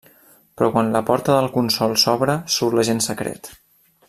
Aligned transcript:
Però 0.61 0.69
quan 0.77 0.89
la 0.95 1.01
porta 1.09 1.35
del 1.39 1.51
consol 1.59 1.95
s’obre, 2.05 2.39
surt 2.57 2.79
l’agent 2.79 3.07
secret. 3.11 3.53